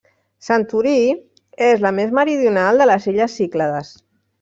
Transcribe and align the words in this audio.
Santorí 0.47 0.93
és 1.67 1.85
la 1.85 1.95
més 2.01 2.19
meridional 2.23 2.85
de 2.85 2.93
les 2.95 3.11
illes 3.15 3.41
Cíclades. 3.41 3.99